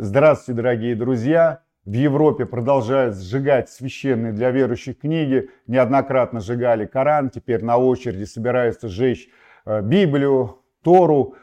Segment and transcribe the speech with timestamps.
[0.00, 1.62] Здравствуйте, дорогие друзья!
[1.84, 5.50] В Европе продолжают сжигать священные для верующих книги.
[5.66, 9.28] Неоднократно сжигали Коран, теперь на очереди собираются сжечь
[9.66, 11.34] э, Библию, Тору.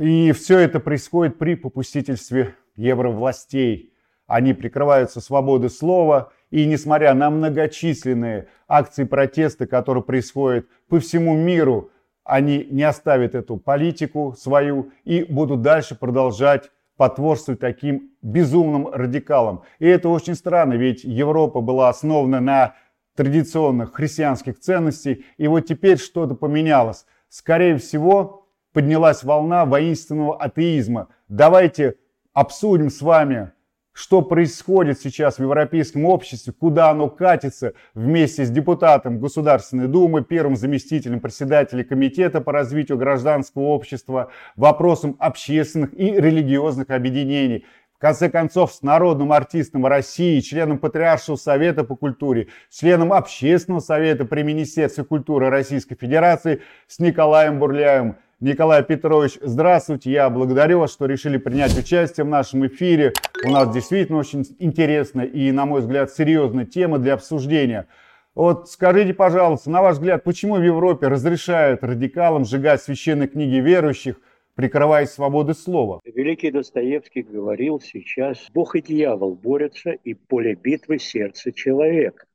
[0.00, 3.94] И все это происходит при попустительстве евровластей.
[4.26, 11.92] Они прикрываются свободой слова, и несмотря на многочисленные акции протеста, которые происходят по всему миру,
[12.24, 19.62] они не оставят эту политику свою и будут дальше продолжать потворствовать таким безумным радикалам.
[19.78, 22.74] И это очень странно, ведь Европа была основана на
[23.14, 27.06] традиционных христианских ценностей, и вот теперь что-то поменялось.
[27.28, 31.08] Скорее всего, поднялась волна воинственного атеизма.
[31.28, 31.96] Давайте
[32.32, 33.52] обсудим с вами
[33.96, 40.54] что происходит сейчас в европейском обществе, куда оно катится вместе с депутатом Государственной Думы, первым
[40.54, 47.64] заместителем председателя Комитета по развитию гражданского общества, вопросом общественных и религиозных объединений.
[47.94, 54.26] В конце концов, с народным артистом России, членом Патриаршего совета по культуре, членом Общественного совета
[54.26, 58.16] при Министерстве культуры Российской Федерации с Николаем Бурляевым.
[58.40, 60.10] Николай Петрович, здравствуйте.
[60.10, 63.14] Я благодарю вас, что решили принять участие в нашем эфире.
[63.46, 67.86] У нас действительно очень интересная и, на мой взгляд, серьезная тема для обсуждения.
[68.34, 74.20] Вот скажите, пожалуйста, на ваш взгляд, почему в Европе разрешают радикалам сжигать священные книги верующих,
[74.54, 76.02] прикрываясь свободой слова?
[76.04, 82.26] Великий Достоевский говорил сейчас, Бог и дьявол борются, и поле битвы сердце человека.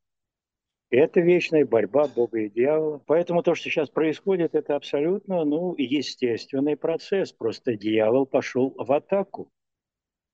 [0.91, 3.01] Это вечная борьба Бога и дьявола.
[3.07, 7.31] Поэтому то, что сейчас происходит, это абсолютно ну, естественный процесс.
[7.31, 9.49] Просто дьявол пошел в атаку.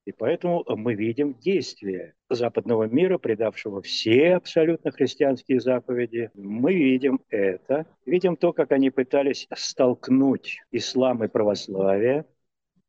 [0.06, 6.32] И поэтому мы видим действия западного мира, предавшего все абсолютно христианские заповеди.
[6.34, 7.86] Мы видим это.
[8.06, 12.26] Видим то, как они пытались столкнуть ислам и православие–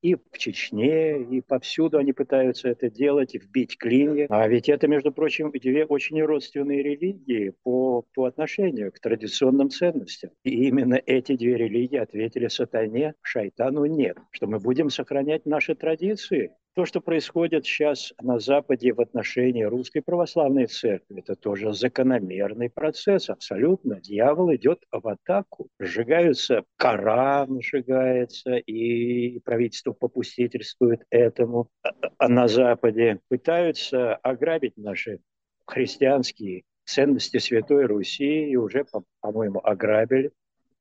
[0.03, 4.27] и в Чечне, и повсюду они пытаются это делать, вбить клинья.
[4.31, 10.31] А ведь это, между прочим, две очень родственные религии по, по отношению к традиционным ценностям.
[10.45, 16.53] И именно эти две религии ответили сатане, шайтану нет, что мы будем сохранять наши традиции,
[16.79, 23.31] то, что происходит сейчас на Западе в отношении Русской Православной Церкви, это тоже закономерный процесс,
[23.31, 24.01] абсолютно.
[24.01, 25.71] Дьявол идет в атаку.
[25.81, 31.69] Сжигаются, Коран сжигается, и правительство попустительствует этому.
[32.17, 35.19] А на Западе пытаются ограбить наши
[35.67, 38.87] христианские ценности Святой Руси, и уже,
[39.21, 40.31] по-моему, ограбили.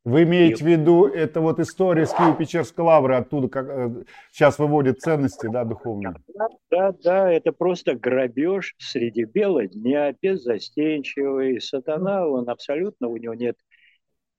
[0.07, 5.01] Вы имеете в виду, это вот история с Киево-Печерской лавры, оттуда как, э, сейчас выводят
[5.01, 6.15] ценности, да, духовные?
[6.33, 11.59] Да, да, да, это просто грабеж среди бела дня, беззастенчивый.
[11.59, 13.57] Сатана, он абсолютно, у него нет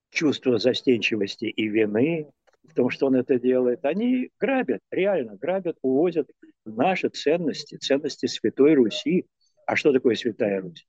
[0.08, 2.30] чувства застенчивости и вины
[2.66, 3.84] в том, что он это делает.
[3.84, 6.30] Они грабят, реально грабят, увозят
[6.64, 9.26] наши ценности, ценности Святой Руси.
[9.66, 10.86] А что такое Святая Русь?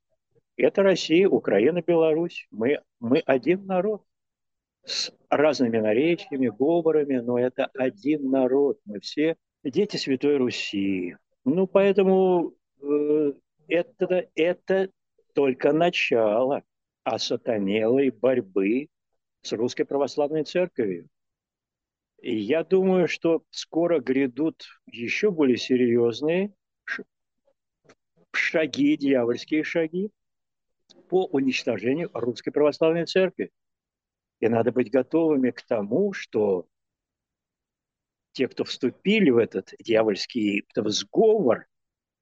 [0.55, 2.47] Это Россия, Украина, Беларусь.
[2.49, 4.03] Мы, мы один народ
[4.85, 8.79] с разными наречиями, говорами, но это один народ.
[8.85, 11.15] Мы все дети Святой Руси.
[11.45, 13.33] Ну, поэтому э,
[13.67, 14.89] это, это
[15.33, 16.63] только начало
[17.03, 18.87] осатанелой борьбы
[19.41, 21.07] с Русской Православной Церковью.
[22.21, 26.53] И я думаю, что скоро грядут еще более серьезные
[28.31, 30.11] шаги, дьявольские шаги
[31.07, 33.51] по уничтожению Русской Православной Церкви.
[34.39, 36.67] И надо быть готовыми к тому, что
[38.31, 41.67] те, кто вступили в этот дьявольский сговор,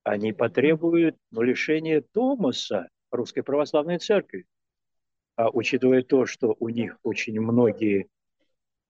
[0.03, 4.45] они потребуют ну, лишения Томаса Русской Православной Церкви.
[5.35, 8.07] А учитывая то, что у них очень многие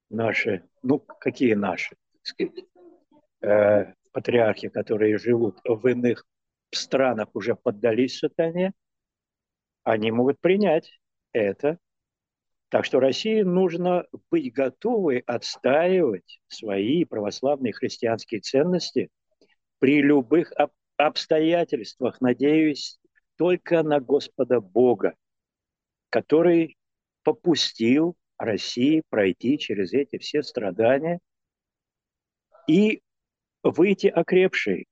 [0.09, 2.65] наши, ну, какие наши, сказать,
[3.41, 6.25] э, патриархи, которые живут в иных
[6.71, 8.73] странах, уже поддались сатане,
[9.83, 10.99] они могут принять
[11.33, 11.79] это
[12.69, 19.09] так что России нужно быть готовой отстаивать свои православные христианские ценности
[19.79, 20.51] при любых
[20.97, 22.99] обстоятельствах, надеюсь
[23.37, 25.15] только на Господа Бога,
[26.09, 26.77] который
[27.23, 31.19] попустил России пройти через эти все страдания
[32.67, 33.01] и
[33.63, 34.87] выйти окрепшей.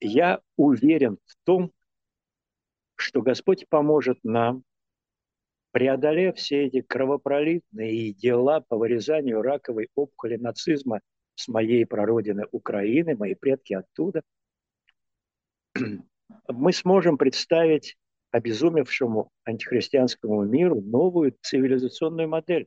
[0.00, 1.72] Я уверен в том,
[2.94, 4.64] что Господь поможет нам
[5.70, 11.00] преодолев все эти кровопролитные дела по вырезанию раковой опухоли нацизма
[11.34, 14.22] с моей прародины Украины, мои предки оттуда,
[16.48, 17.96] мы сможем представить
[18.32, 22.66] обезумевшему антихристианскому миру новую цивилизационную модель.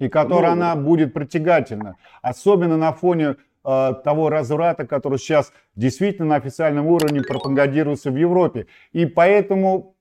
[0.00, 1.96] И которая она будет притягательна.
[2.20, 8.66] Особенно на фоне э, того разврата, который сейчас действительно на официальном уровне пропагандируется в Европе.
[8.92, 9.93] И поэтому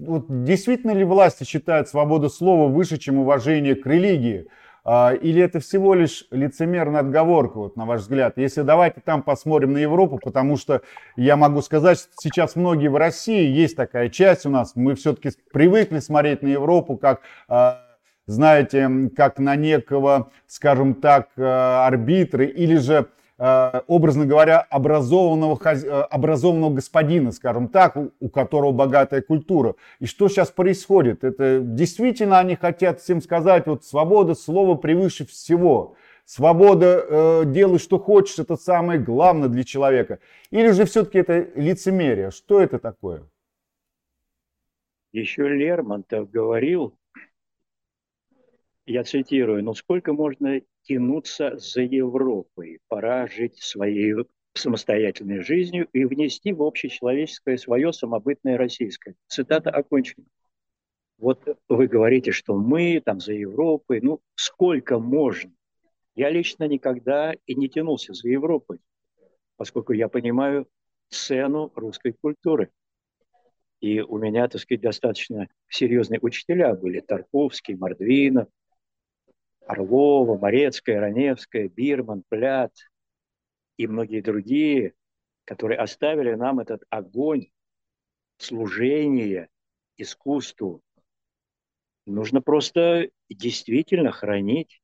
[0.00, 4.48] вот, действительно ли власти считают свободу слова выше, чем уважение к религии?
[4.82, 8.38] А, или это всего лишь лицемерная отговорка, вот, на ваш взгляд?
[8.38, 10.80] Если давайте там посмотрим на Европу, потому что
[11.16, 15.30] я могу сказать, что сейчас многие в России, есть такая часть у нас, мы все-таки
[15.52, 17.84] привыкли смотреть на Европу как а,
[18.26, 23.08] знаете, как на некого, скажем так, а, арбитра или же
[23.40, 29.76] образно говоря, образованного, э, образованного господина, скажем так, у которого богатая культура.
[29.98, 31.24] И что сейчас происходит?
[31.24, 35.94] Это действительно они хотят всем сказать, вот свобода слова превыше всего.
[36.26, 40.18] Свобода э, делай, что хочешь, это самое главное для человека.
[40.50, 42.30] Или же все-таки это лицемерие?
[42.30, 43.22] Что это такое?
[45.12, 46.94] Еще Лермонтов говорил,
[48.90, 54.14] я цитирую, ну сколько можно тянуться за Европой, пора жить своей
[54.54, 59.14] самостоятельной жизнью и внести в общечеловеческое свое самобытное российское.
[59.28, 60.26] Цитата окончена.
[61.18, 65.52] Вот вы говорите, что мы там за Европой, ну сколько можно?
[66.16, 68.80] Я лично никогда и не тянулся за Европой,
[69.56, 70.66] поскольку я понимаю
[71.10, 72.70] цену русской культуры.
[73.80, 77.00] И у меня, так сказать, достаточно серьезные учителя были.
[77.00, 78.48] Тарковский, Мордвинов,
[79.70, 82.74] Орлова, Морецкая, Раневская, Бирман, Плят
[83.76, 84.94] и многие другие,
[85.44, 87.50] которые оставили нам этот огонь
[88.36, 89.48] служения
[89.96, 90.82] искусству.
[92.04, 94.82] Нужно просто действительно хранить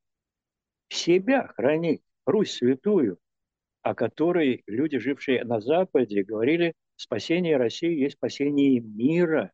[0.88, 3.18] себя, хранить Русь святую,
[3.82, 9.50] о которой люди, жившие на Западе, говорили, спасение России есть спасение мира,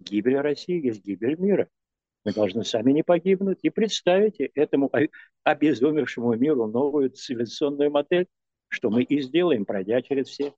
[0.00, 1.70] гибель России есть гибель мира.
[2.24, 3.58] Мы должны сами не погибнуть.
[3.62, 4.90] И представите этому
[5.44, 8.26] обезумевшему миру новую цивилизационную модель,
[8.68, 10.54] что мы и сделаем, пройдя через все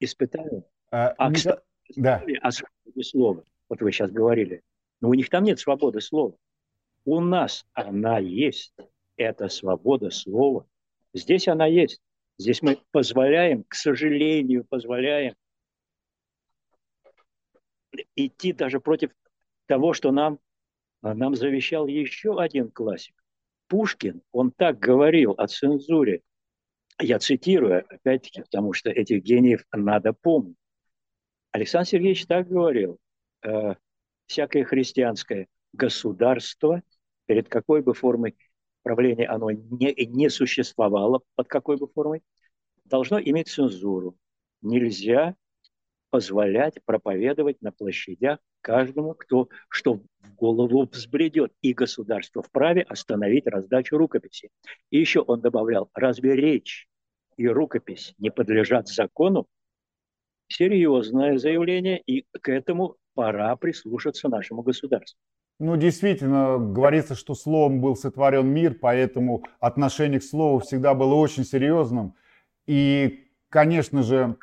[0.00, 0.64] испытания.
[0.90, 1.62] А, а кстати,
[1.96, 2.22] да.
[2.40, 3.44] о свободе слова.
[3.68, 4.62] Вот вы сейчас говорили.
[5.00, 6.36] Но у них там нет свободы слова.
[7.04, 8.74] У нас она есть.
[9.16, 10.66] Это свобода слова.
[11.12, 12.00] Здесь она есть.
[12.38, 15.34] Здесь мы позволяем, к сожалению, позволяем
[18.14, 19.10] идти даже против
[19.66, 20.38] того, что нам
[21.14, 23.14] нам завещал еще один классик.
[23.68, 26.22] Пушкин, он так говорил о цензуре.
[27.00, 30.56] Я цитирую, опять-таки, потому что этих гениев надо помнить.
[31.50, 32.98] Александр Сергеевич так говорил.
[33.42, 33.74] Э,
[34.26, 36.82] всякое христианское государство,
[37.26, 38.36] перед какой бы формой
[38.82, 42.22] правления оно не, не существовало, под какой бы формой,
[42.84, 44.16] должно иметь цензуру.
[44.62, 45.34] Нельзя
[46.10, 51.52] позволять проповедовать на площадях каждому, кто что в голову взбредет.
[51.62, 54.50] И государство вправе остановить раздачу рукописи.
[54.90, 56.88] И еще он добавлял, разве речь
[57.36, 59.46] и рукопись не подлежат закону?
[60.48, 65.18] Серьезное заявление, и к этому пора прислушаться нашему государству.
[65.60, 71.44] Ну, действительно, говорится, что словом был сотворен мир, поэтому отношение к слову всегда было очень
[71.44, 72.14] серьезным.
[72.66, 74.36] И, конечно же,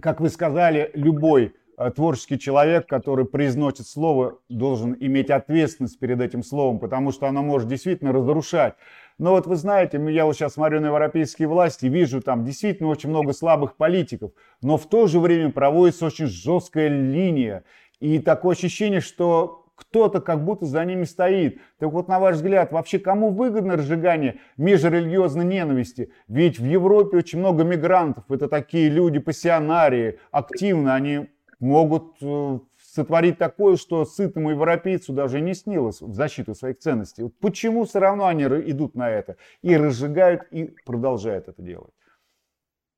[0.00, 1.54] как вы сказали, любой
[1.94, 7.68] творческий человек, который произносит слово, должен иметь ответственность перед этим словом, потому что оно может
[7.68, 8.74] действительно разрушать.
[9.18, 13.10] Но вот вы знаете, я вот сейчас смотрю на европейские власти, вижу там действительно очень
[13.10, 17.64] много слабых политиков, но в то же время проводится очень жесткая линия.
[18.00, 21.60] И такое ощущение, что кто-то как будто за ними стоит.
[21.78, 26.10] Так вот, на ваш взгляд, вообще кому выгодно разжигание межрелигиозной ненависти?
[26.28, 31.28] Ведь в Европе очень много мигрантов, это такие люди пассионарии, активно, они
[31.58, 37.22] могут э, сотворить такое, что сытому европейцу даже не снилось в защиту своих ценностей.
[37.24, 41.92] Вот почему все равно они идут на это и разжигают, и продолжают это делать?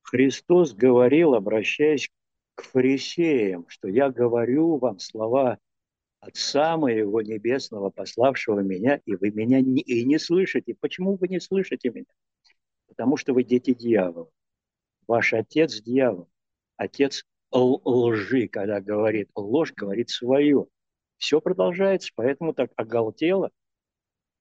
[0.01, 2.09] Христос говорил, обращаясь
[2.55, 5.59] к фарисеям, что я говорю вам слова
[6.19, 10.75] Отца моего Небесного, пославшего меня, и вы меня не, и не слышите.
[10.77, 12.11] Почему вы не слышите меня?
[12.87, 14.29] Потому что вы дети дьявола.
[15.07, 16.29] Ваш отец дьявол,
[16.75, 20.67] отец лжи, когда говорит ложь, говорит свое.
[21.17, 23.51] Все продолжается, поэтому так оголтело.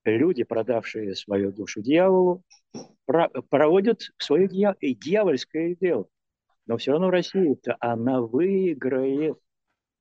[0.05, 2.43] Люди, продавшие свою душу дьяволу,
[3.07, 6.07] проводят свое дьявольское дело.
[6.67, 9.39] Но все равно Россия-то, она выиграет.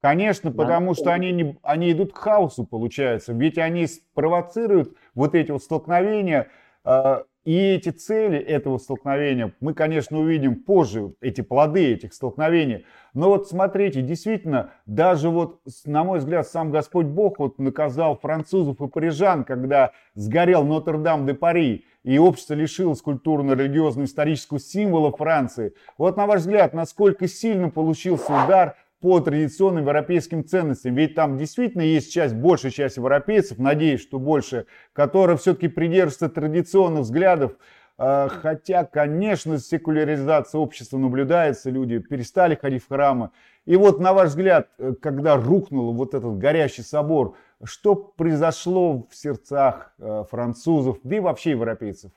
[0.02, 3.34] Конечно, потому что они, не, они идут к хаосу, получается.
[3.34, 6.50] Ведь они провоцируют вот эти вот столкновения,
[6.86, 12.86] э, И эти цели этого столкновения, мы, конечно, увидим позже, эти плоды этих столкновений.
[13.14, 18.82] Но вот смотрите, действительно, даже вот, на мой взгляд, сам Господь Бог вот наказал французов
[18.82, 25.74] и парижан, когда сгорел Нотр-Дам-де-Пари, и общество лишилось культурно-религиозно-исторического символа Франции.
[25.98, 30.96] Вот, на ваш взгляд, насколько сильно получился удар по традиционным европейским ценностям.
[30.96, 37.02] Ведь там действительно есть часть, большая часть европейцев, надеюсь, что больше, которые все-таки придерживаются традиционных
[37.02, 37.54] взглядов,
[38.00, 43.32] а, Хотя, конечно, секуляризация общества наблюдается, люди перестали ходить в храмы.
[43.66, 49.16] И вот, на ваш взгляд, э, когда рухнул вот этот горящий собор, что произошло в
[49.16, 52.12] сердцах э, французов, да и вообще европейцев?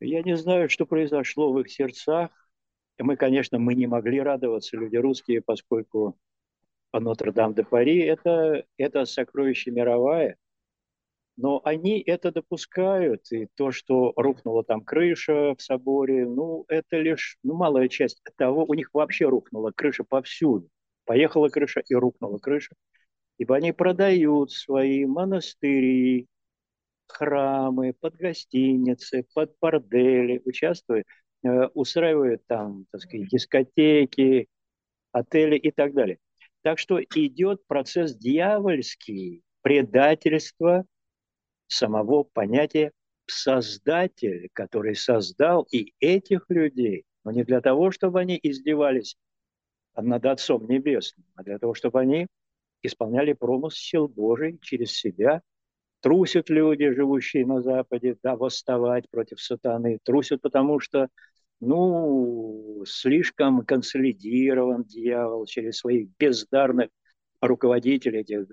[0.00, 2.30] Я не знаю, что произошло в их сердцах.
[2.98, 6.16] Мы, конечно, мы не могли радоваться, люди русские, поскольку
[6.92, 10.36] Нотр-Дам-де-Пари это, это сокровище мировое.
[11.36, 17.36] Но они это допускают, и то, что рухнула там крыша в соборе, ну, это лишь
[17.42, 18.64] ну, малая часть того.
[18.64, 20.70] У них вообще рухнула крыша повсюду.
[21.04, 22.74] Поехала крыша и рухнула крыша.
[23.36, 26.26] Ибо они продают свои монастыри,
[27.06, 31.06] храмы, под гостиницы, под бордели, участвуют
[31.74, 34.48] устраивают там, так сказать, дискотеки,
[35.12, 36.18] отели и так далее.
[36.62, 40.84] Так что идет процесс дьявольский, предательство
[41.66, 42.92] самого понятия
[43.26, 49.16] создатель, который создал и этих людей, но не для того, чтобы они издевались
[49.96, 52.26] над Отцом Небесным, а для того, чтобы они
[52.82, 55.42] исполняли промысел Божий через себя
[56.00, 59.98] Трусят люди, живущие на Западе, да, восставать против сатаны.
[60.04, 61.08] Трусят, потому что,
[61.60, 66.90] ну, слишком консолидирован дьявол через своих бездарных
[67.40, 68.46] руководителей этих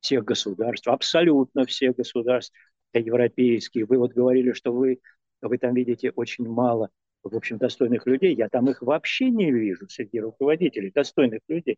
[0.00, 2.54] всех государств, абсолютно всех государств
[2.92, 3.88] европейских.
[3.88, 5.00] Вы вот говорили, что вы,
[5.40, 6.90] вы там видите очень мало,
[7.22, 8.34] в общем, достойных людей.
[8.34, 11.76] Я там их вообще не вижу среди руководителей, достойных людей.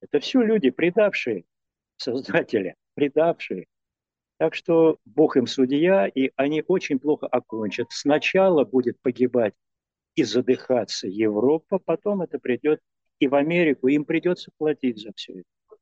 [0.00, 1.44] Это все люди, предавшие
[1.96, 3.66] Создателя, предавшие.
[4.38, 7.86] Так что Бог им судья, и они очень плохо окончат.
[7.90, 9.54] Сначала будет погибать
[10.14, 12.80] и задыхаться Европа, потом это придет
[13.18, 15.78] и в Америку, им придется платить за все это.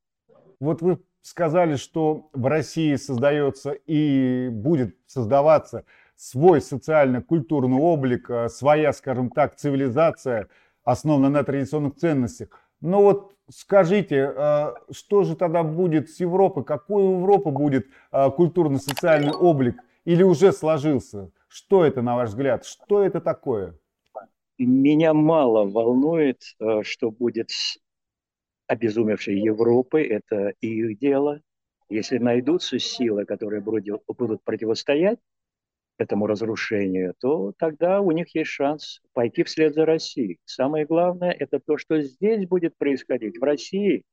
[0.59, 5.85] Вот вы сказали, что в России создается и будет создаваться
[6.15, 10.49] свой социально-культурный облик, э, своя, скажем так, цивилизация,
[10.83, 12.49] основанная на традиционных ценностях.
[12.79, 16.63] Но вот скажите, а, что же тогда будет с Европой?
[16.63, 19.77] Какой у Европы будет а, культурно-социальный облик?
[20.05, 21.31] Или уже сложился?
[21.47, 22.65] Что это, на ваш взгляд?
[22.65, 23.75] Что это такое?
[24.65, 27.77] Меня мало волнует, а, что будет с
[28.67, 30.05] обезумевшей Европой.
[30.05, 31.41] Это их дело.
[31.89, 35.19] Если найдутся силы, которые будут противостоять
[35.97, 40.39] этому разрушению, то тогда у них есть шанс пойти вслед за Россией.
[40.45, 43.39] Самое главное– это то, что здесь будет происходить.
[43.39, 44.03] В России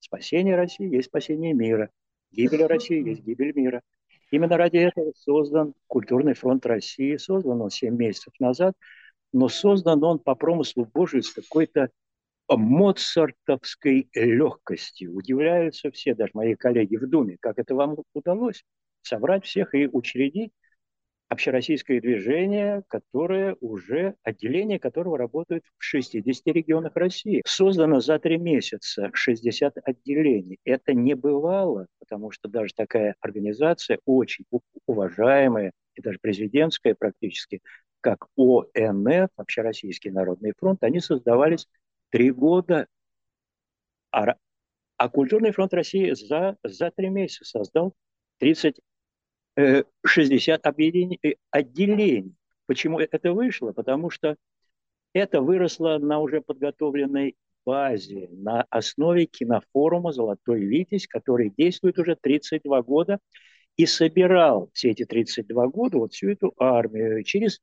[0.00, 1.90] спасение России есть спасение мира.
[2.30, 3.82] Гибель России есть гибель мира.
[4.30, 7.16] Именно ради этого создан Культурный фронт России.
[7.16, 8.74] Создан он 7 месяцев назад,
[9.32, 11.90] но создан он по промыслу Божию с какой-то
[12.48, 15.14] моцартовской легкостью.
[15.14, 18.62] Удивляются все, даже мои коллеги в Думе, как это вам удалось
[19.02, 20.52] собрать всех и учредить
[21.28, 27.42] общероссийское движение, которое уже, отделение которого работает в 60 регионах России.
[27.44, 30.58] Создано за три месяца 60 отделений.
[30.64, 34.44] Это не бывало, потому что даже такая организация, очень
[34.86, 37.62] уважаемая, и даже президентская практически,
[38.00, 41.66] как ОНФ, Общероссийский народный фронт, они создавались
[42.10, 42.86] три года,
[44.12, 44.36] а,
[44.96, 47.94] а Культурный фронт России за, за три месяца создал
[48.38, 48.76] 30
[50.04, 52.34] 60 объединений, э, отделений.
[52.66, 53.72] Почему это вышло?
[53.72, 54.36] Потому что
[55.14, 62.82] это выросло на уже подготовленной базе, на основе кинофорума «Золотой Витязь», который действует уже 32
[62.82, 63.18] года
[63.76, 67.60] и собирал все эти 32 года вот всю эту армию через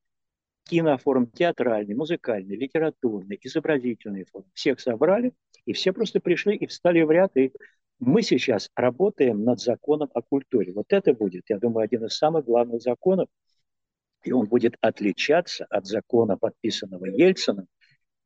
[0.66, 4.50] кинофорум театральный, музыкальный, литературный, изобразительный форум.
[4.54, 5.34] Всех собрали,
[5.66, 7.52] и все просто пришли и встали в ряд, и
[8.00, 10.74] мы сейчас работаем над законом о культуре.
[10.74, 13.28] Вот это будет, я думаю, один из самых главных законов,
[14.24, 17.68] и он будет отличаться от закона, подписанного Ельцином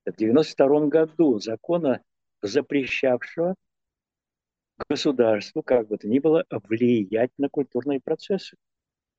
[0.05, 2.01] в 1992 году, закона,
[2.41, 3.55] запрещавшего
[4.89, 8.55] государству, как бы то ни было, влиять на культурные процессы.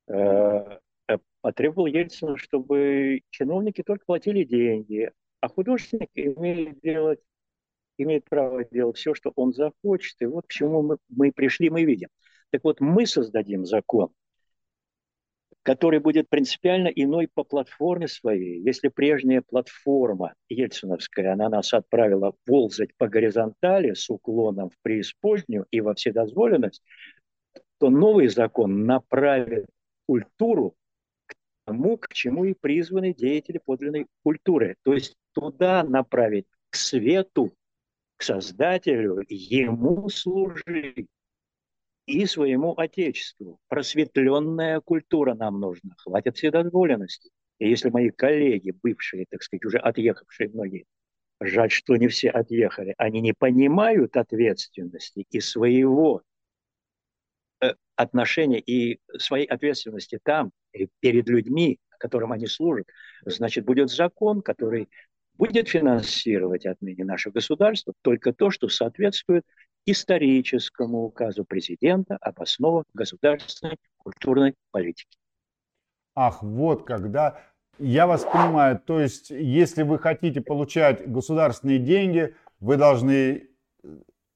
[0.09, 5.11] Э, э, потребовал Ельцин, чтобы чиновники только платили деньги,
[5.41, 7.21] а художник имеет делать
[7.99, 10.17] имеет право делать все, что он захочет.
[10.21, 12.09] И вот к чему мы, мы пришли, мы видим.
[12.51, 14.11] Так вот, мы создадим закон,
[15.63, 18.61] который будет принципиально иной по платформе своей.
[18.63, 25.81] Если прежняя платформа ельциновская, она нас отправила ползать по горизонтали с уклоном в преисподнюю и
[25.81, 26.83] во вседозволенность,
[27.79, 29.67] то новый закон направит
[30.07, 30.75] культуру
[31.27, 31.35] к
[31.67, 34.77] тому, к чему и призваны деятели подлинной культуры.
[34.83, 37.55] То есть туда направить, к свету,
[38.17, 41.09] к Создателю, ему служить
[42.09, 43.61] и своему Отечеству.
[43.69, 45.95] Просветленная культура нам нужна.
[45.99, 47.31] Хватит вседозволенности.
[47.59, 50.87] И если мои коллеги, бывшие, так сказать, уже отъехавшие многие,
[51.41, 56.23] жаль, что не все отъехали, они не понимают ответственности и своего
[57.61, 60.51] э, отношения и своей ответственности там,
[61.01, 62.87] перед людьми, которым они служат,
[63.27, 64.89] значит, будет закон, который
[65.35, 69.45] будет финансировать отныне наше государство только то, что соответствует
[69.91, 75.19] историческому указу президента об основах государственной культурной политики.
[76.15, 77.41] Ах, вот когда
[77.79, 83.49] я вас понимаю, то есть если вы хотите получать государственные деньги, вы должны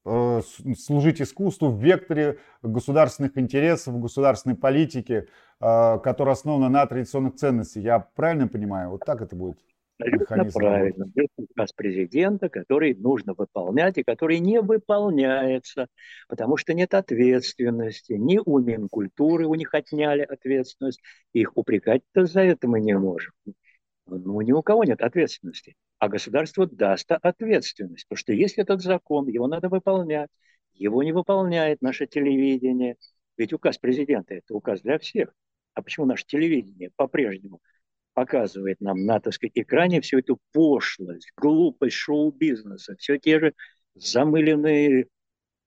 [0.05, 0.41] э,
[0.77, 5.27] служить искусству в векторе государственных интересов, государственной политики,
[5.59, 7.83] э, которая основана на традиционных ценностях.
[7.83, 8.91] Я правильно понимаю?
[8.91, 9.59] Вот так это будет?
[9.99, 11.11] Абсолютно правильно.
[11.15, 15.87] Это указ президента, который нужно выполнять и который не выполняется,
[16.27, 18.13] потому что нет ответственности.
[18.13, 21.01] Ни у Минкультуры у них отняли ответственность.
[21.33, 23.33] Их упрекать-то за это мы не можем.
[24.07, 25.75] Ну, ни у кого нет ответственности.
[25.99, 28.05] А государство даст ответственность.
[28.07, 30.29] Потому что есть этот закон, его надо выполнять.
[30.73, 32.97] Его не выполняет наше телевидение.
[33.37, 35.33] Ведь указ президента– это указ для всех.
[35.75, 37.61] А почему наше телевидение по-прежнему–
[38.13, 43.53] показывает нам на, так сказать, экране всю эту пошлость, глупость шоу-бизнеса, все те же
[43.95, 45.07] замыленные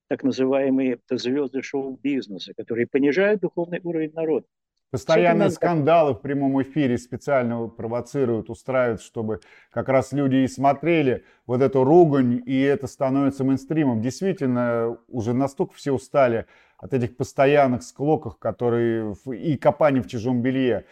[0.07, 4.45] так называемые звезды шоу-бизнеса, которые понижают духовный уровень народа.
[4.89, 11.61] Постоянные скандалы в прямом эфире специально провоцируют, устраивают, чтобы как раз люди и смотрели вот
[11.61, 14.01] эту ругань, и это становится мейнстримом.
[14.01, 16.45] Действительно, уже настолько все устали
[16.77, 20.85] от этих постоянных склоков, которые и копаний в чужом белье.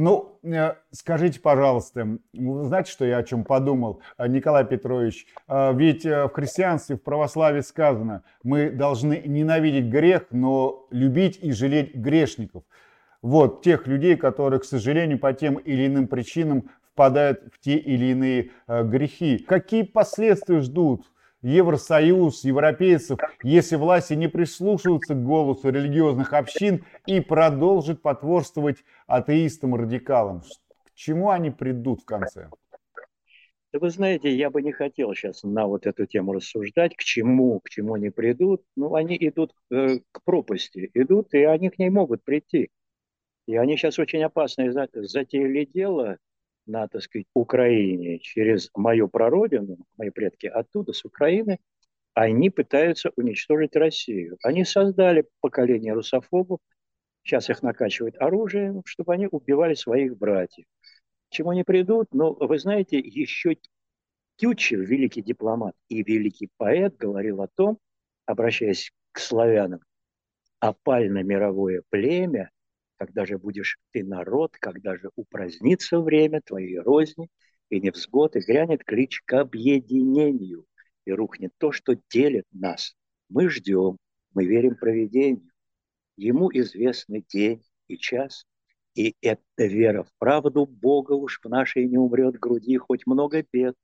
[0.00, 5.26] Ну, э, скажите, пожалуйста, знаете, что я о чем подумал, э, Николай Петрович?
[5.48, 11.96] Э, ведь в христианстве, в православии сказано, мы должны ненавидеть грех, но любить и жалеть
[11.96, 12.62] грешников.
[13.22, 18.12] Вот, тех людей, которые, к сожалению, по тем или иным причинам впадают в те или
[18.12, 19.38] иные грехи.
[19.38, 21.06] Какие последствия ждут
[21.42, 30.40] Евросоюз, европейцев, если власти не прислушиваются к голосу религиозных общин и продолжат потворствовать атеистам-радикалам?
[30.40, 32.50] К чему они придут в конце?
[33.72, 37.60] Да вы знаете, я бы не хотел сейчас на вот эту тему рассуждать, к чему,
[37.60, 38.64] к чему они придут.
[38.76, 42.70] Ну, они идут э, к пропасти, идут, и они к ней могут прийти.
[43.46, 46.18] И они сейчас очень опасные затеяли дело,
[46.68, 51.58] на, так сказать, Украине через мою прародину, мои предки оттуда, с Украины,
[52.14, 54.36] они пытаются уничтожить Россию.
[54.42, 56.60] Они создали поколение русофобов,
[57.22, 60.66] сейчас их накачивают оружием, чтобы они убивали своих братьев.
[61.28, 62.08] К чему они придут?
[62.12, 63.56] Ну, вы знаете, еще
[64.36, 67.78] Тютчев, великий дипломат и великий поэт, говорил о том,
[68.24, 69.80] обращаясь к славянам,
[70.60, 72.50] опально-мировое племя
[72.98, 77.28] когда же будешь ты народ, когда же упразднится время твоей розни,
[77.70, 80.66] и невзгод, и грянет клич к объединению,
[81.04, 82.94] и рухнет то, что делит нас.
[83.28, 83.98] Мы ждем,
[84.34, 85.50] мы верим проведению.
[86.16, 88.44] Ему известны день и час,
[88.94, 93.76] и эта вера в правду Бога уж в нашей не умрет груди, хоть много бед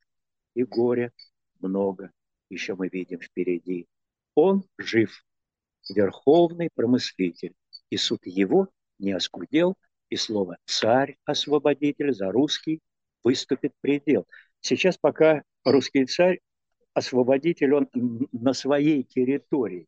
[0.54, 1.12] и горя
[1.60, 2.10] много
[2.50, 3.86] еще мы видим впереди.
[4.34, 5.24] Он жив,
[5.88, 7.54] верховный промыслитель,
[7.90, 9.74] и суд его не оскудел,
[10.10, 12.80] и слово «царь-освободитель» за русский
[13.22, 14.26] выступит предел.
[14.60, 16.40] Сейчас пока русский царь,
[16.92, 17.88] освободитель, он
[18.32, 19.86] на своей территории,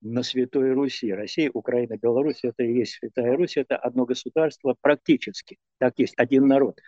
[0.00, 1.12] на Святой Руси.
[1.12, 5.56] Россия, Украина, Беларусь– это и есть Святая Русь, это одно государство практически.
[5.78, 6.78] Так есть, один народ.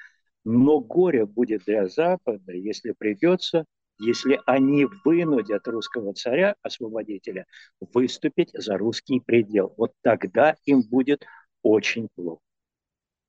[0.44, 3.64] Но горе будет для Запада, если придется,
[4.00, 7.46] если они вынудят русского царя, освободителя,
[7.92, 9.74] выступить за русский предел.
[9.76, 11.24] Вот тогда им будет
[11.62, 12.40] очень плохо.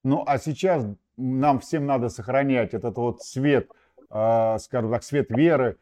[0.04, 0.86] Ну, а сейчас
[1.18, 3.70] нам всем надо сохранять этот вот свет,
[4.10, 5.78] э, скажем так, свет веры,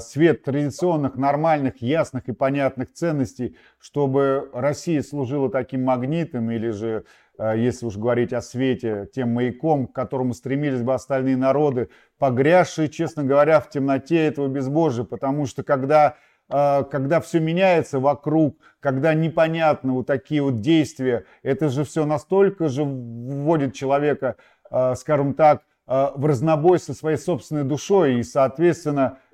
[0.00, 7.04] свет традиционных, нормальных, ясных и понятных ценностей, чтобы Россия служила таким магнитом или же,
[7.38, 12.88] э, если уж говорить о свете, тем маяком, к которому стремились бы остальные народы, погрязшие,
[12.88, 15.04] честно говоря, в темноте этого безбожия.
[15.04, 16.16] Потому что когда
[16.50, 22.68] э, когда все меняется вокруг, когда непонятно вот такие вот действия, это же все настолько
[22.68, 24.34] же вводит человека,
[24.70, 29.27] э, скажем так, э, в разнобой со своей собственной душой и, соответственно, э,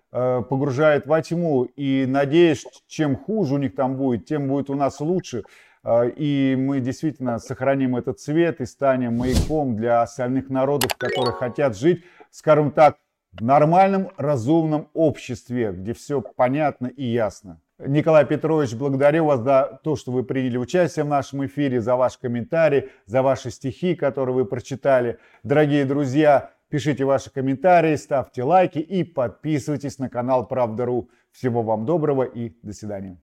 [0.48, 1.64] погружает во тьму.
[1.64, 5.42] И надеюсь, чем хуже у них там будет, тем будет у нас лучше.
[5.84, 11.76] Э, и мы действительно сохраним этот цвет и станем маяком для остальных народов, которые хотят
[11.76, 12.96] жить, скажем так,
[13.32, 17.60] в нормальном, разумном обществе, где все понятно и ясно.
[17.78, 22.16] Николай Петрович, благодарю вас за то, что вы приняли участие в нашем эфире, за ваш
[22.18, 25.18] комментарий, за ваши стихи, которые вы прочитали.
[25.42, 31.08] Дорогие друзья, пишите ваши комментарии, ставьте лайки и подписывайтесь на канал Правда.ру.
[31.30, 33.16] Всего вам доброго и до свидания.